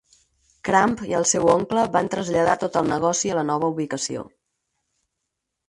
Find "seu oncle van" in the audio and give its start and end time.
1.31-2.09